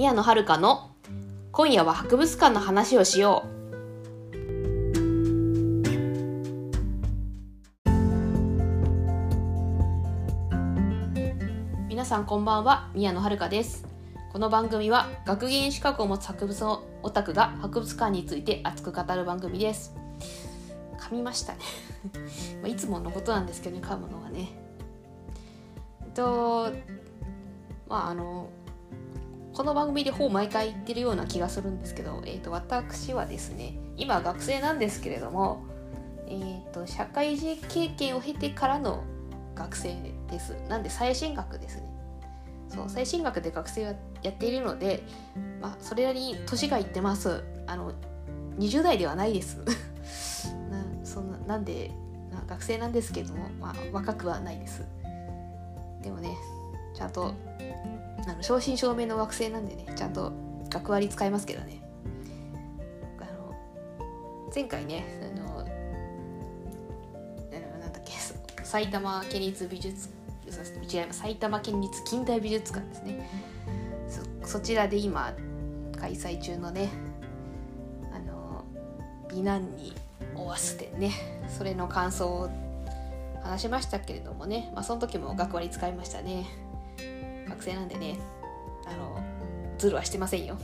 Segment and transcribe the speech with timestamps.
[0.00, 0.96] 宮野遥の
[1.52, 3.48] 今夜は博物館の話をしよう。
[11.86, 13.86] 皆さんこんばんは宮野遥です。
[14.32, 19.94] この番組は学芸員資格を持つ博物オタクが博物館について熱く語る番組です。
[20.98, 21.58] 噛みましたね。
[22.62, 24.48] まあいつものことなんですけどね噛むのはね。
[26.06, 26.72] えっと
[27.86, 28.48] まああの
[29.52, 35.64] この番組でほぼ毎回言ってるような気がするんですけど、えーと、私はですね今学生なんですけれども、
[36.28, 39.02] えーと、社会人経験を経てからの
[39.56, 39.96] 学生
[40.30, 40.54] です。
[40.68, 41.82] なんで最新学ですね。
[42.68, 45.02] そう最新学で学生はやっているので、
[45.60, 47.42] まあ、それなりに年がいってます。
[47.66, 47.92] あの
[48.58, 49.58] 20代ではないです。
[50.70, 51.90] なそんななんで
[52.30, 54.84] な学生なんですけども、まあ、若くはないです。
[56.02, 56.36] でもね
[56.94, 57.34] ちゃんと
[58.26, 60.32] あの正真正銘の学生なんでねちゃんと
[60.68, 61.82] 学割使いますけどね。
[63.20, 63.54] あの
[64.54, 65.64] 前回ねあの
[67.80, 68.12] なんだっけ
[68.64, 70.08] 埼玉県立美術
[70.90, 73.28] 違います埼玉県立近代美術館ですね。
[74.44, 75.32] そちらで今
[76.00, 76.88] 開催中のね
[78.12, 78.64] あの
[79.28, 79.94] 美男に
[80.34, 81.12] おわすでね
[81.48, 82.50] それの感想を
[83.42, 86.46] 話しましたけれどもね、まあ、その時も学割使いましたね。
[87.60, 88.18] 学生なんでね
[88.86, 89.22] あの
[89.76, 90.58] ズルはしてませんよ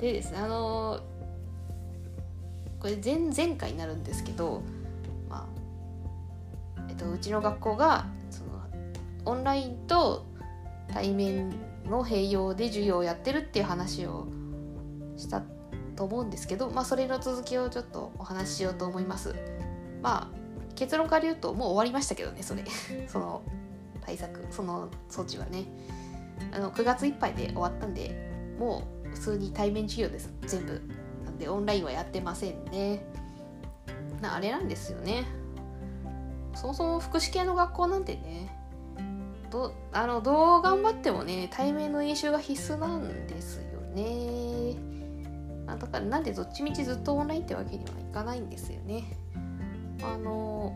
[0.00, 1.00] でですねあの
[2.80, 4.60] これ前々回になるんですけど、
[5.30, 5.48] ま
[6.76, 8.50] あえっと、うちの学校がその
[9.24, 10.26] オンラインと
[10.92, 11.50] 対面
[11.86, 14.26] の併用で授業をやってるっていう話を
[15.16, 15.44] した
[15.94, 19.32] と思うんですけど、まあ、それの続きをちょっとお話ししようと思います。
[20.02, 22.64] まあ結論から言うともう終わりましたけどねそれ
[23.06, 23.42] その
[24.04, 25.64] 対策その措置はね。
[26.52, 30.32] あの9月いっぱいで終わったんでもう普通に対面授業です。
[30.46, 30.82] 全部。
[31.24, 33.04] なんでオンラインはやってませんね。
[34.20, 35.24] なあれなんですよね。
[36.54, 38.48] そもそも福祉系の学校なんてね
[39.50, 44.76] どあのどう頑張ってもね対面の演習が必須なんですよね。
[45.66, 49.04] だからなんでどっちみちずっとオンラインってわけにはいかないんですよね。
[50.02, 50.72] あの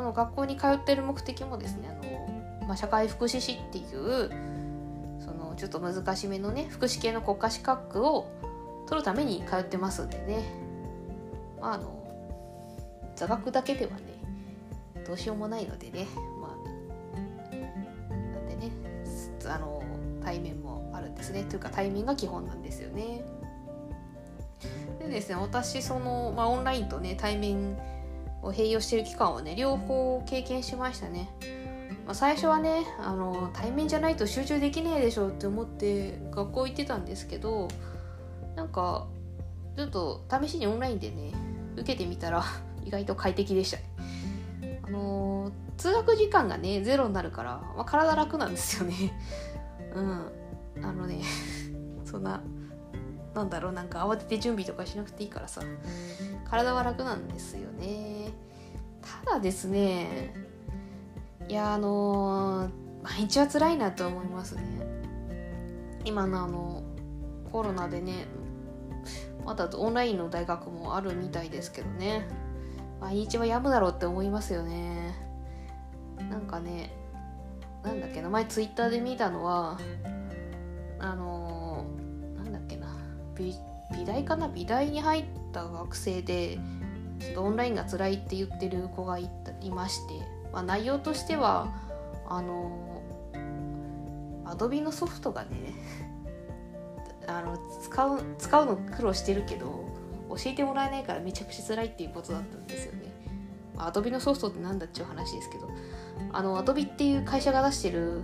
[0.00, 4.30] この学校に通ってる目的もですねあの、まあ、社会福祉士っていう
[5.22, 8.26] そのちょっと難しめのね福祉系の国家資格を
[8.88, 10.42] 取るために通ってますんでね、
[11.60, 12.02] まあ、あの
[13.14, 16.06] 座学だけではねどうしようもないのでね。
[16.40, 17.14] まあ
[18.10, 18.72] なんでね
[19.46, 19.82] あの
[20.24, 21.44] 対面もあるんですね。
[21.44, 23.22] というか対面が基本なんですよね。
[24.98, 27.76] でですね私その、まあ、オンラインとね対面
[28.42, 31.30] を併用してる期間はね両方経験しましたね、
[32.06, 37.68] まあ、最初はねあの対面じゃないと集中できないでしょって思って学校行ってたんですけど
[38.56, 39.06] なんか
[39.76, 41.32] ちょっと試しにオンラインでね
[41.76, 42.44] 受けてみたら
[42.84, 44.80] 意外と快適でしたね。
[44.82, 48.94] あの通学時間がねゼロになるから、まあ、体楽なんですよね。
[49.94, 50.32] うん。
[50.82, 51.22] あのね
[52.04, 52.42] そんな
[53.34, 55.62] なんだろうなんか慌てて準備とかしなくていいからさ。
[56.50, 58.32] 体は楽なんですよね。
[59.24, 60.34] ただですね
[61.48, 62.70] いやあのー、
[63.04, 64.62] 毎日は辛いなと思いますね。
[66.04, 66.82] 今のあの
[67.52, 68.26] コロナでね
[69.44, 72.26] まだオンラインの大学もあるみたいですけどね。
[73.00, 75.14] 毎日は病むだろうって思いますよね。
[76.28, 76.92] なんかね
[77.82, 79.78] なんだっけな前ツイッターで見たのは
[80.98, 81.49] あの、
[83.40, 84.48] 美大かな？
[84.48, 86.58] 美大に入った学生で
[87.18, 89.28] ちょっとオンラインが辛いって言ってる子がい
[89.70, 90.14] まして、
[90.52, 91.72] まあ、内容としては
[92.26, 93.02] あの
[94.44, 95.74] アドビのソフトがね
[97.26, 99.84] あの使う使うの苦労してるけど
[100.30, 103.10] 教えてもらえないからめちゃくちゃ辛いっていうことだったんですよね。
[103.76, 105.68] アドビのソフトって何だっちゅう話ですけど
[106.32, 108.22] あのアドビっていう会社が出してる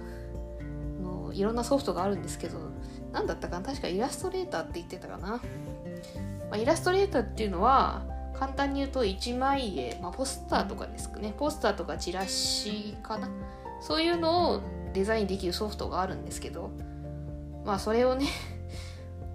[1.03, 2.59] のいろんなソフトがあるんですけど
[3.13, 3.67] 何だったかな？
[3.67, 5.41] 確かイラストレーターって言ってたかな、ま
[6.53, 8.03] あ、イラストレーターっていうのは
[8.35, 11.35] 簡単に言うと1枚絵、まあ、ポスターとかですかね。
[11.39, 13.31] ポスターとかチラシかな？
[13.81, 14.61] そういうのを
[14.93, 16.71] デザインできるソフトがあるんですけど
[17.65, 18.27] まあそれをね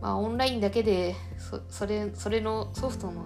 [0.01, 3.25] まあオンラインだけでそそれそれのソフトの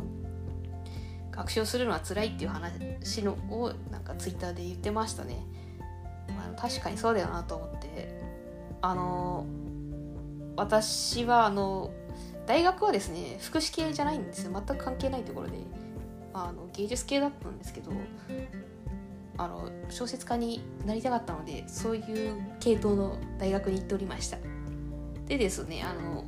[1.31, 5.45] 学習するのは辛いっていう話のをなんかツイッターで言ってましたね、
[6.29, 8.23] まあ、確かにそうだよなと思って。
[8.81, 9.45] あの
[10.55, 11.91] 私はあの
[12.45, 14.51] 大学はですね福祉系じゃないんですよ。
[14.53, 15.57] 全く関係ないところで、
[16.33, 17.91] まあ、あの芸術系だったんですけど
[19.37, 24.37] あの小説家になりたかったのでそういう系統の大学に行っておりました。
[25.27, 26.25] でですねあの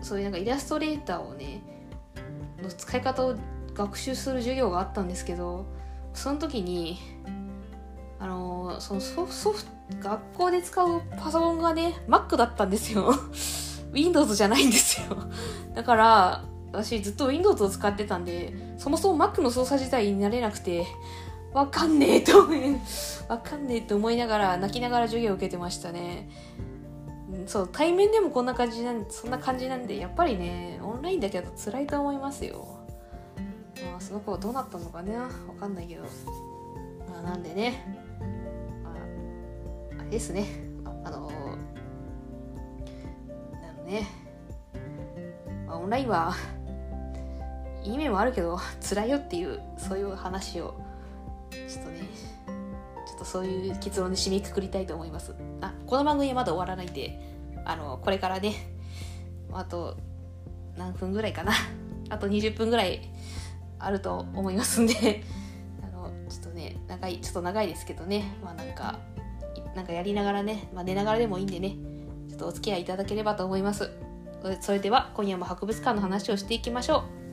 [0.00, 1.62] そういうなんかイラストレーターをね
[2.62, 3.36] の使い方を
[3.74, 5.66] 学習する授業があったんですけど
[6.12, 6.98] その時に
[8.80, 13.14] そのソフト学校で使うパソコンがね Mac だったんですよ。
[13.92, 15.16] Windows じゃないんですよ。
[15.74, 20.86] だから私ずっと Windows を使ってたんでそもそも Mac の操作自体になれなくて
[21.52, 22.48] わかんねえと
[23.28, 26.28] わかんねえと思いながら泣きながら授業を受けてましたね。
[27.46, 32.78] そう対面でもこんな感じなんそんな感じなんでやっぱりねオンラインだけだと辛いと思いますよ。
[33.90, 35.28] まあその子はどうなったのかねわ
[35.58, 36.04] かんないけど。
[37.08, 38.03] まあなんでね。
[40.14, 40.46] ですね。
[41.04, 41.32] あのあ
[43.78, 44.06] のね、
[45.66, 46.34] まあ、オンラインは
[47.82, 50.80] いい面もあるけど辛いよっていうそういう話を
[51.50, 52.02] ちょっとね
[53.06, 55.34] ちょっとそういう結論で締めくくりたいと思います。
[55.60, 57.18] あこの番組はまだ終わらないんで
[57.64, 58.54] あのこれからね
[59.52, 59.96] あと
[60.76, 61.52] 何分ぐらいかな。
[62.08, 63.00] あと20分ぐらい
[63.80, 65.24] あると思いますんで
[65.82, 68.36] あのちょっとね長いちょっと長いですけどね。
[68.44, 69.00] まあなんか
[69.74, 71.76] なんかやりながらね、まあ、寝ながらでもいいんでね
[72.28, 73.90] ちょっとお付き合いいただければと思います。
[74.60, 77.24] それでは今夜も博物館の話をしていきましょう。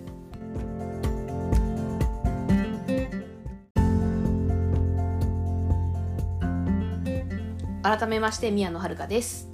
[7.83, 9.49] 改めまして宮野遥です。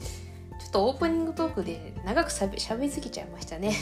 [0.60, 3.74] ちょっとオープニングトークで長くしゃべしゃべりすぎちゃいましたね。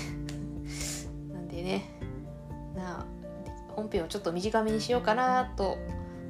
[1.33, 1.99] なんでね
[2.75, 3.05] なあ
[3.75, 5.77] 本編をちょっと短めにしようかなと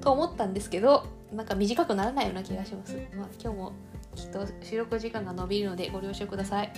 [0.01, 3.73] と思ったんですけどなんか短くならないような気がします、まあ、今日も
[4.15, 6.71] きっと収録時間が伸びるのでご了承ください。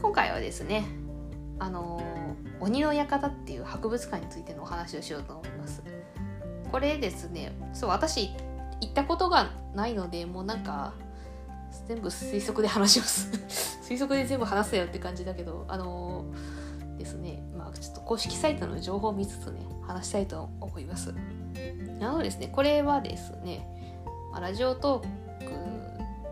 [0.00, 0.84] 今回はですね
[1.58, 2.02] あの
[2.60, 5.82] 鬼の館っていう博物館についてのお話をしようと思います。
[6.70, 8.30] これですねそう私
[8.80, 10.94] 行ったことがないのでもうなんか
[11.86, 13.30] 全部推測で話します。
[13.88, 21.14] 推測で全部話せよって感じだけどあのー、ですねまあちょっと公式サイトの情報を見つつね話したいと思います。
[21.98, 23.66] なのですねこれはですね、
[24.32, 25.52] ま、ラジオトーク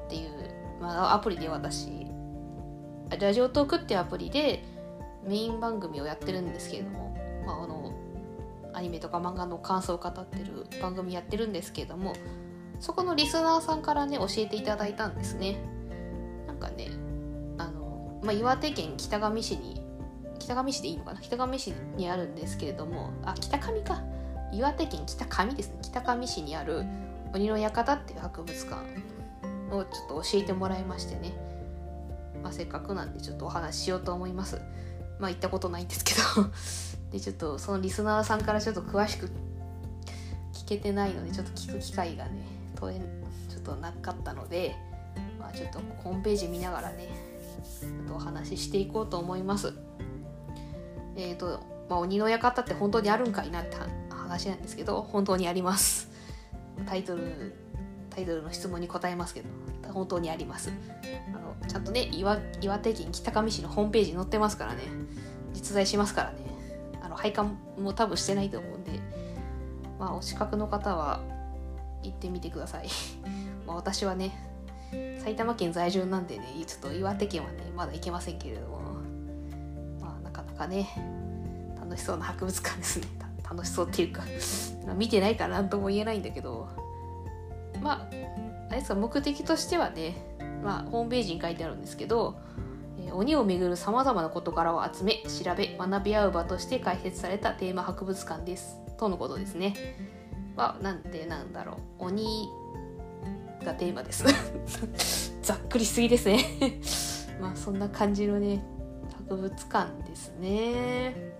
[0.07, 0.31] っていう、
[0.81, 2.07] まあ、アプリで私
[3.19, 4.65] ラジオトークっていうアプリで
[5.27, 7.93] メイン番組をやってるんですけれども、まあ、あの
[8.73, 12.15] アニメとか漫画の感想を語ってる番組やってるんですけれども
[12.79, 15.59] そこのリスナーさんからね教えていただいたんですね。
[16.47, 16.89] なんかね
[17.59, 19.83] あの、まあ、岩手県北上市に
[20.39, 21.21] 北上市でいいのかな？
[21.21, 24.03] 北上市にあるんですけれどもあ北上か。
[24.53, 25.79] 岩手県北上ですね。
[25.83, 26.85] 北上市にある
[27.33, 28.77] 鬼の館っていう博物館
[29.71, 31.33] をちょっと教えてもらいましてね、
[32.43, 34.61] まあ、せっかくなんでちょっとお話ししようと思います。
[35.19, 36.21] まあ行ったことないんですけど。
[37.11, 39.27] でちょっとそのリスナーさんからちょっと詳しく
[40.53, 42.43] 聞けてないのでちょっと聞く機会がね
[42.77, 43.01] 当然
[43.49, 44.77] ちょっとなかったので、
[45.37, 47.09] まあ、ちょっとホームページ見ながらね
[47.81, 49.75] ちょっとお話ししていこうと思います。
[51.17, 53.77] えっ、ー、と、まあ、鬼の館って本当にあるんかいなって
[54.31, 56.09] 話なんですけど本当にあります。
[56.87, 57.55] タイトル
[58.11, 59.49] タイトルの質問に答えますけど
[59.93, 60.73] 本当にあります。
[61.35, 64.83] あのちゃんとね岩岩手県北上市のホームページに載ってますからね。
[65.53, 66.39] 実在しますからね。
[67.03, 68.93] あの配管も多分してないと思うんで
[69.99, 71.21] まあお近くの方は
[72.05, 72.89] 行ってみてください。
[73.67, 74.49] ま私はね
[75.19, 78.81] 埼玉県在住なんでねちょっと岩手県はねまだ行けませんけれども。
[80.01, 80.89] まあなかなかね
[81.81, 83.20] 楽しそうな博物館ですね。
[83.51, 84.23] 楽しそうっていうか
[84.97, 86.69] 見てないから何とも言えないんだけど
[87.83, 88.09] まあ
[88.69, 90.15] あれですか目的としてはね
[90.63, 92.37] まあホームページに書いてあるんですけど
[93.13, 98.77] 鬼をめぐるさまざまな事柄を集め調べ学び合う場として開設されたテーマ博物館です。
[98.99, 99.75] とのことですね。
[100.57, 102.05] はなんでなんだろう。
[102.07, 102.49] 鬼
[103.65, 104.25] がテーマです。
[105.43, 106.45] ざっくりすぎですね。
[107.41, 108.63] まあそんな感じのね
[109.29, 111.40] 博物館ですねなんだろうね。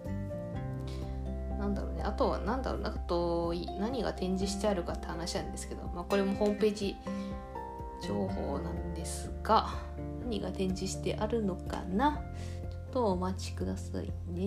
[2.11, 6.97] あとはなんだろうあと何が展示してあるかって話なんですけど、まあ、これもホームページ
[8.03, 9.69] 情報なんですが
[10.25, 12.21] 何が展示してあるのかな？
[12.69, 14.11] ちょっとお待ちくださいね。
[14.35, 14.43] え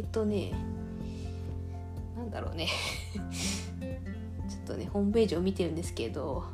[0.00, 0.52] ーとね
[2.14, 2.68] なんだろうね。
[4.46, 6.44] ちょっとねホームページを見てるんですけど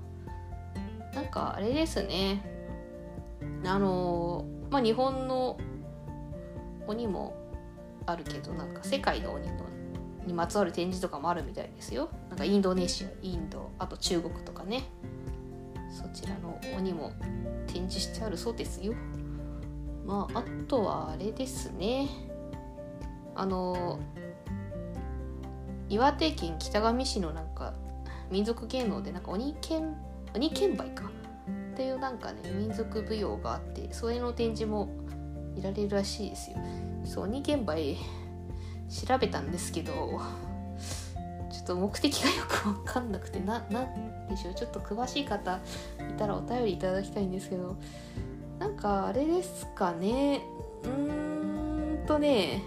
[1.15, 2.43] なんかあれですね。
[3.65, 5.59] あのまあ日本の
[6.87, 7.35] 鬼も
[8.07, 9.66] あるけどなんか世界の鬼の
[10.27, 12.11] にまつわる展示とかもあるみたいですよ。
[12.29, 14.85] なんかインドネシアインドあと中国とかね。
[15.91, 17.13] そちらの鬼も
[17.67, 18.93] 展示してあるそうですよ。
[20.05, 22.09] まああとはあれですね。
[23.35, 23.99] あの
[25.89, 27.75] 岩手県北上市のなんか
[28.31, 29.95] 民族芸能でなんか鬼剣
[30.35, 31.05] 鬼剣売か。
[31.73, 34.89] っていうなんかね民族舞踊があってそれの展示も
[35.55, 36.57] 見られるらしいですよ。
[37.05, 37.97] そう鬼剣売
[38.89, 40.21] 調べたんですけど
[41.51, 44.55] ちょっと目的がよく分かんなくてななんでしょう？
[44.55, 45.61] ちょっと詳しい方
[45.99, 47.77] いたらお便りいただきたいんですけど
[48.59, 50.43] なんかあれですかね？
[50.85, 52.63] うーんとね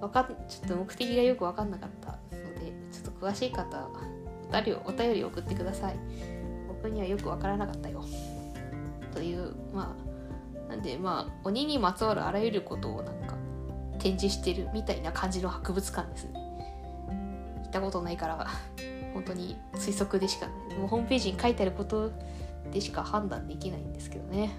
[0.00, 3.88] わかんちょっと目的がよく分かんなかったのでちょっと詳しい方
[4.48, 5.96] お便りお便り送ってください。
[6.68, 8.04] 僕にはよく分からなかったよ。
[9.14, 9.96] というま
[10.66, 13.23] あなんでまあ鬼にまつわるあらゆることをなんか
[14.04, 16.32] 展示してるみたいな感じの博物館ですね。
[17.62, 18.46] 行ったことないから
[19.14, 20.46] 本当に推測でしか
[20.78, 22.12] もうホームページに書いてあること
[22.70, 24.52] でしか判断できないんですけどね。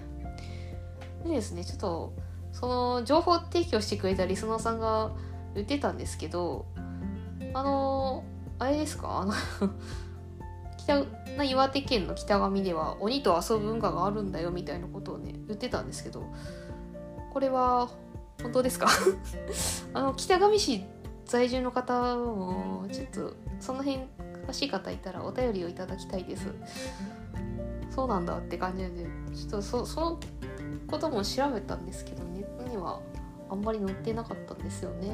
[1.24, 2.12] でですねちょっと
[2.52, 5.12] その情報提供してくれたリスナーさんが
[5.54, 6.66] 言ってたんですけど
[7.54, 8.24] あの
[8.58, 9.20] あれですか？
[9.22, 9.32] あの
[10.76, 16.24] 北岩手県の北上では鬼と遊ぶ文化があるんだよみたいなことをね言ってたんですけど
[17.32, 17.88] これは
[18.46, 18.88] 本当ですか？
[19.92, 20.84] あの北上市
[21.24, 23.98] 在住の方もちょっとその辺
[24.46, 26.46] 詳しい方いたらお便りをいただきたいです。
[27.90, 28.90] そうなんだって感じで
[29.34, 30.20] ちょっとそその
[30.86, 33.00] ことも調べたんですけどネットには
[33.50, 35.08] あんまり載ってなかったんですよね、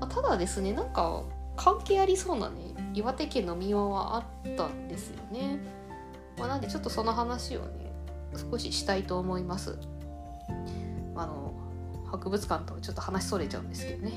[0.00, 1.22] まあ、ただですねなんか
[1.54, 5.58] 関係ありそうなね岩手県の民話はあったんですよね、
[6.38, 7.92] まあ、なんでちょっとその話をね
[8.50, 9.78] 少ししたいと思います。
[11.14, 11.45] あの
[12.16, 14.12] 博物館とちょっと話それちゃうんですけどね。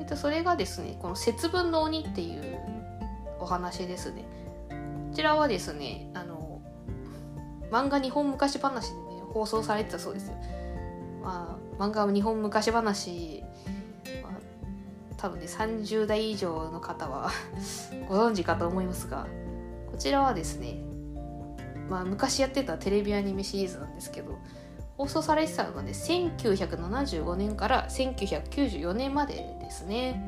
[0.00, 2.58] えっとそれがですねこの節分の鬼っていう
[3.40, 4.24] お話ですね。
[4.70, 6.60] こちらはですねあの
[7.70, 9.00] 漫画日本昔話でね
[9.32, 10.34] 放送されてたそうですよ。
[11.22, 13.42] まあ漫画日本昔話、
[14.22, 14.32] まあ、
[15.16, 17.30] 多分ね30代以上の方は
[18.08, 19.26] ご存知かと思いますが
[19.90, 20.78] こちらはですね
[21.88, 24.38] まあ昔やってたテレビアニメシリーズなんですけど
[24.96, 30.22] 放送されてたのがね1975年から1994年までですね。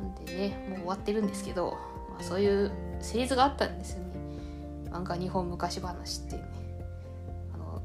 [0.00, 1.78] なんでねもう終わってるんですけど、
[2.10, 2.70] まあ、そういう
[3.00, 4.10] シリーズがあったんですよね。
[4.90, 6.48] 漫画日本昔話っていうね。
[7.54, 7.82] あの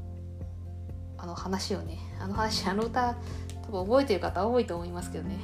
[1.18, 3.16] あの話をねあの話あの歌
[3.62, 5.38] 多分覚えてる方多いと思いますけどね。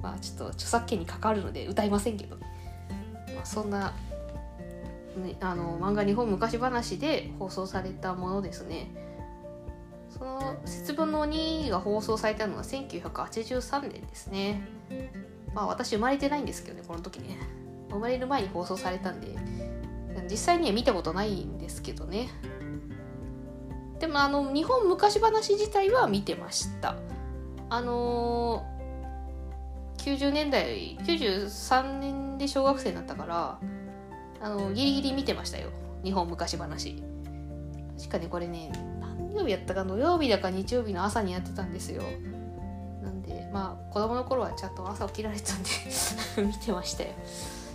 [0.00, 3.94] まあちょっと著作権に関わるので歌いませんけど、まあ、そんな、
[5.16, 9.03] ね、あの漫画日本昔話で放送されたものですね。
[10.16, 14.62] その節分の鬼が放送されたのは1983年ですね。
[15.54, 17.38] まあ私生まれてないんですけどねこの時ね。
[17.90, 19.36] 生まれる前に放送されたんで
[20.30, 22.28] 実際には見たことないんですけどね。
[23.98, 26.96] でもあの日本昔話自体は見てました。
[27.70, 33.58] あのー、90年代93年で小学生になったから
[34.40, 35.70] あのギリギリ見てましたよ。
[36.04, 37.02] 日本昔話。
[37.96, 38.72] 確かにこれね
[39.34, 42.02] 曜日やったか土曜日だか日曜日の朝にやってたんですよ。
[43.02, 45.70] なんでまあ子供の頃はちゃんと朝起きられてたんで
[46.46, 47.10] 見てましたよ。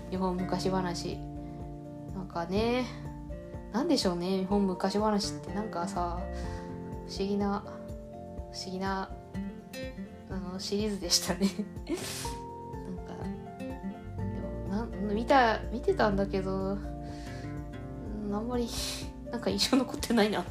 [0.09, 1.17] 日本昔話。
[2.15, 2.85] なんかね
[3.71, 5.53] 何でしょうね日本昔話って。
[5.53, 6.19] なんかさ
[7.07, 7.63] 不思議な
[8.51, 9.09] 不思議な
[10.29, 11.47] あのシリーズでしたね。
[12.85, 13.13] なんか
[14.69, 16.77] でもな見た見てたんだけど
[18.31, 18.67] あんまり
[19.31, 20.43] なんか印象残ってないな。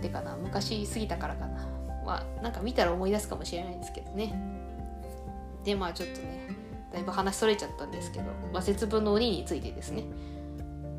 [0.00, 1.66] でかな昔過ぎたからかな。
[2.04, 4.34] まあなんか見たら思い出すかもしれないですけどね。
[5.64, 6.48] でまあちょっとね
[6.92, 10.04] だいぶ話それちゃったんですけど、まあ、節分の鬼についてですね。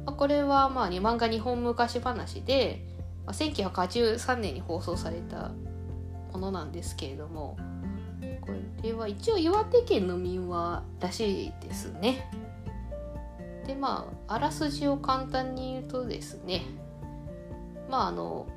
[0.06, 2.86] まあこれはまあ漫画日本昔話で、
[3.26, 5.52] まあ、1983年に放送された
[6.34, 7.58] ものなんですけれども
[8.42, 8.52] こ
[8.84, 12.30] れは一応岩手県の民話らしいですね。
[13.68, 16.64] でまああらすじを簡単に言うとですね
[17.92, 18.48] まああの、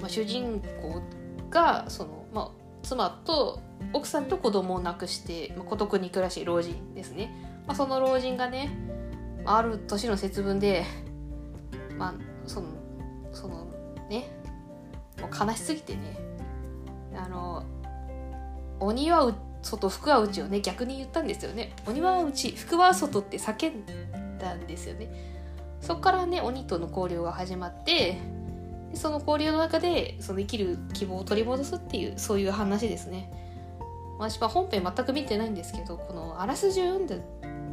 [0.00, 1.02] まあ、主人公
[1.50, 2.50] がその、まあ、
[2.82, 3.60] 妻と
[3.92, 7.34] 奥さんと子供を亡くして、まあ、孤独に暮らし老人ですね、
[7.66, 8.76] まあ、その老人がね
[9.44, 10.84] ある年の節分で
[11.96, 12.14] まあ
[12.46, 12.68] その
[13.32, 13.66] その
[14.08, 14.28] ね
[15.20, 16.16] もう悲しすぎてね
[17.16, 17.64] あの
[18.80, 21.74] 鬼は外福は内をね逆に言ったんですよね。
[21.86, 25.10] 鬼は内福は外って叫んだんですよね。
[25.80, 28.18] そこからね鬼との交流が始まって
[28.94, 33.30] その交流の中でその生きる希望を取り戻すっていうそういう話ですね。
[34.18, 37.22] 私は本編全く見てないんですけどこのあらすじを読んで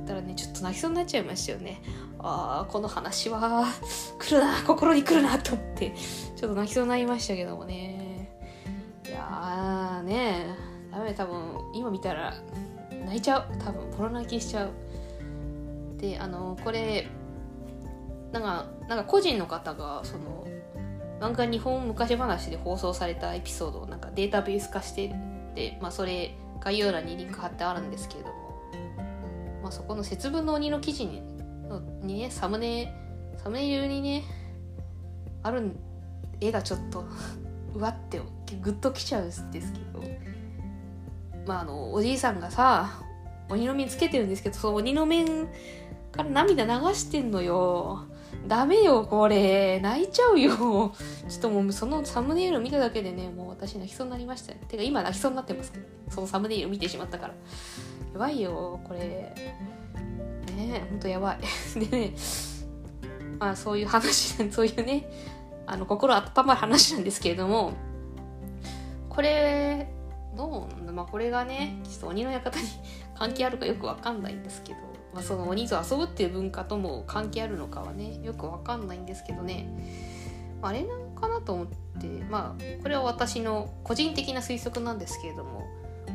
[0.06, 1.82] たらねちょっと泣きそうになっちゃいましたよね。
[2.20, 3.66] ああこの話は
[4.18, 5.94] 来るな心に来るなと思って
[6.36, 8.32] ちょっと泣きそうになりましたけどもね。
[9.06, 10.48] いやーね
[10.92, 11.38] ダメ多分
[11.74, 12.34] 今見たら
[13.06, 13.58] 泣いちゃう。
[13.58, 14.70] 多分ボロ泣きしちゃう。
[15.98, 17.08] であのこれ
[18.32, 20.48] なんかなんか個人の方がその
[21.20, 25.14] 漫画日本昔話で放送されたエピソードをなんかデータベース化して
[25.56, 28.34] で、まあ、それ概要欄にリンク貼ってあるんですけれども、
[29.64, 31.22] まあ、そこの節分の鬼の記事に
[32.04, 32.94] にねサムネ
[33.38, 34.24] サムネイルにね
[35.44, 35.72] ある
[36.40, 37.06] 絵がちょっと
[37.74, 38.20] うわって
[38.62, 40.04] グッときちゃうんですけど
[41.46, 43.02] まああのおじいさんがさ
[43.50, 45.48] 鬼の面つけてるんですけどその鬼の面
[46.12, 48.06] から涙流してんのよ。
[48.48, 49.80] ダメよこれ。
[49.82, 50.56] 泣いちゃうよ。
[50.56, 50.94] ちょ
[51.38, 57.34] っともうそのサムネイル見ただけでねもう私泣きそうになりましたねてか今泣きそうになってますけどそのサムネイル見てしまったから。
[58.14, 59.00] やばいよこれ。
[59.00, 59.34] ね
[60.58, 61.40] えほんとやばい。
[61.80, 62.14] でね
[63.40, 65.10] まあそういう話そういうね
[65.66, 67.74] あの心温まる話なんですけれども
[69.10, 69.92] これ
[70.36, 72.68] どうまあこれがねちょっと鬼の館に
[73.16, 74.80] 関係あるかよくわかんないんですけど、
[75.18, 79.68] まあ、その鬼と遊ぶっていう文化とも関係あるのかはねよくわかんないんですけどね。
[80.62, 81.68] あれなのかなと思っ
[82.00, 85.66] てまあこれは私の個人的な推測なんですけれども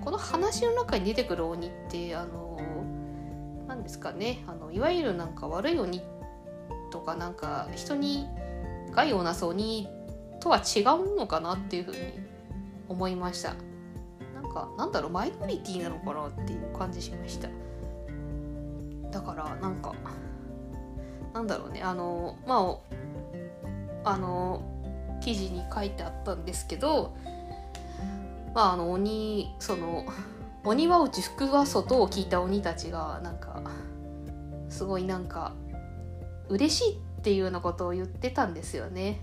[0.04, 2.60] この話の中に出てくる鬼ってあの
[3.66, 6.00] 何ですかねあのいわゆるなんか悪い鬼
[6.92, 8.28] とかなんか人に
[8.92, 9.88] 害をなす鬼
[10.40, 11.98] とは違うのかなっていうふうに
[12.88, 13.54] 思いました。
[14.34, 17.48] なんかなんだろうマイノリティなのかなっていう感じしました。
[19.12, 19.94] だからなんか
[21.32, 21.82] なんだろうね。
[21.82, 22.78] あのま
[24.04, 24.62] ああの
[25.20, 27.14] 記事に書いてあったんですけど
[28.54, 30.04] まああの鬼その
[30.64, 33.62] 鬼は内福は外を聞いた鬼たちがなんか
[34.68, 35.52] すごいなんか
[36.48, 39.20] 嬉しいっていうようなことを言ってたんですよね。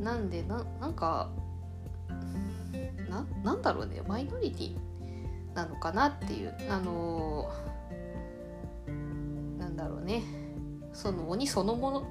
[0.00, 1.30] なんでななんか
[3.08, 4.02] ななんだろうね。
[4.06, 4.76] マイノリティ
[5.54, 6.54] なのかなっていう。
[6.68, 7.75] あのー、
[9.86, 10.22] だろうね。
[10.92, 12.06] その鬼そのもの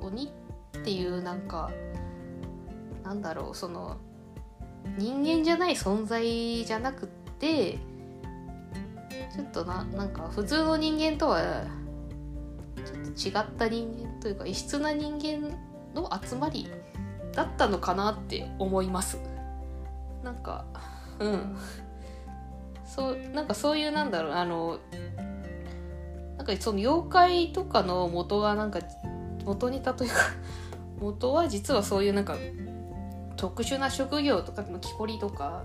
[0.00, 0.32] 鬼
[0.78, 1.70] っていうなんか
[3.02, 3.98] なんだろうその
[4.96, 7.78] 人間じゃない存在じゃなくって
[9.34, 11.66] ちょっとななんか普通の人間とは
[12.76, 15.50] ちょっと違った人間というか異質な人間
[15.94, 16.70] の集まり
[17.32, 19.18] だったのかなって思います。
[20.22, 20.64] なんか
[21.18, 21.56] うん。
[22.86, 24.78] そうなんかそういうなんだろうあの
[26.38, 28.78] なんかその妖怪とかの元がなんか
[29.44, 30.16] 元ネタというか
[31.00, 32.36] 元は実はそういうなんか
[33.36, 35.64] 特殊な職業とか木こりとか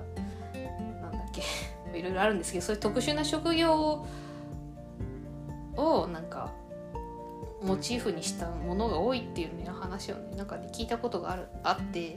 [1.02, 1.44] なんだっけ
[1.98, 4.06] いろいろあるんですけどそういう特殊な職業
[5.76, 6.52] をなんか
[7.62, 12.16] モチーフにしたものが多いっていうね話をねなんかね聞いたことがあるあって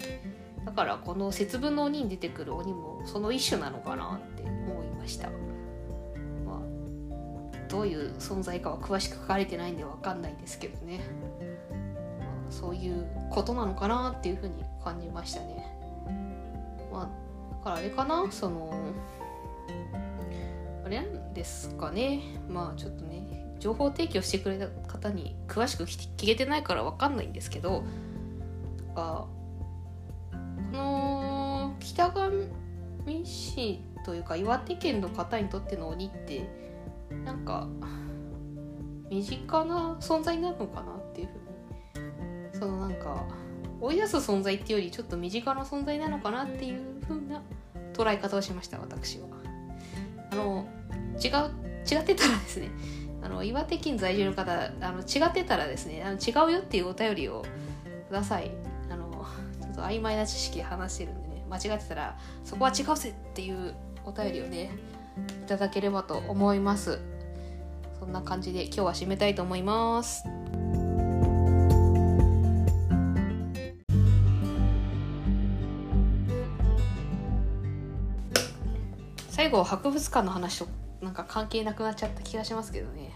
[0.64, 5.28] だからこの節分の鬼に出てくる鬼もその一種なのかなって思いました。
[7.68, 11.00] どういう存在かは詳しく書かれてないんで分かんないですけどね、
[12.18, 15.66] まあ、そういうことなのかなっていうふうに感じましたね。
[16.92, 18.72] まあ、だからあれかなその
[20.84, 27.82] あれなんですかねまあちょっとね情報提供してくれた方に詳しく聞けてないから分かんないんですけど
[28.96, 29.26] か
[30.32, 30.38] こ
[30.72, 32.48] の北上
[33.24, 36.48] 市というか岩手県の方にとっての鬼って
[37.24, 37.68] なんか
[39.10, 43.24] 身近な存在なのかなっていうふうにそのなんか
[43.80, 47.42] 追い出す存在っていうよりちょっと身近な存在なのかなっていうふうな
[47.92, 49.26] 捉え方をしました私は。
[50.32, 50.66] あの
[51.22, 52.70] 違う違ってたらですね
[53.22, 57.44] あの岩手県在住の方あの違ってたらですねあの違うよっていうお便りを
[58.08, 58.50] ください
[58.90, 59.24] あの
[59.60, 64.70] ちょっと曖昧な知識話してるんでね間違ってたらそこは違うせっていうお便りをね
[65.16, 67.00] いただければと思います。
[67.98, 70.24] そんな感じで今日は締めたいと思います。
[79.28, 80.66] 最後博物館の話と
[81.02, 83.12] なんか関係なくなっちゃった気がしますけどね。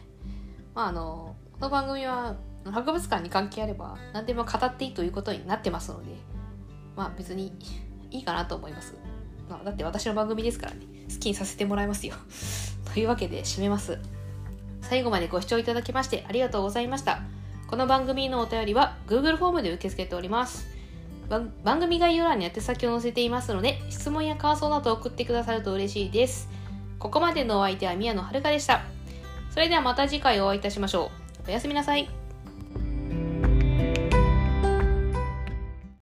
[0.75, 6.15] まああのこの番組は博物館に関係あれば何でも語っていいということになってますので
[6.95, 7.53] まあ別に
[8.11, 8.95] いいかなと思います、
[9.49, 11.00] まあ、だって私の番組ですからね。
[11.13, 12.15] 好きにさせてもらいますよ。
[12.93, 13.99] というわけで締めます。
[14.83, 17.21] 最後までご視聴いただきましてありがとうございました。
[17.69, 20.67] この番組のお便りは Google フォームで受け付けております。
[21.29, 26.49] 番組概要欄に宛先を載せていますので質問や感想など送ってくださると嬉しいです。
[26.99, 28.83] ここまでのお相手は宮野遥でした。
[29.51, 31.11] それではまた次回お会いいたしましょ
[31.45, 31.49] う。
[31.49, 32.20] おやすみなさい。